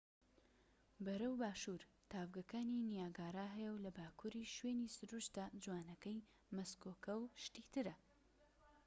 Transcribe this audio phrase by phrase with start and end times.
[1.05, 7.95] بەرەو باشور تاڤگەکانی نیاگارا هەیە و لە باکوریش شوێنی سروشتە جوانەکەی مەسکۆکە و شتی ترە